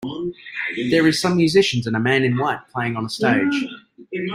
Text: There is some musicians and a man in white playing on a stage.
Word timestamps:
There 0.89 1.05
is 1.05 1.21
some 1.21 1.37
musicians 1.37 1.85
and 1.85 1.95
a 1.95 1.99
man 1.99 2.23
in 2.23 2.35
white 2.35 2.57
playing 2.73 2.95
on 2.95 3.05
a 3.05 3.09
stage. 3.09 3.63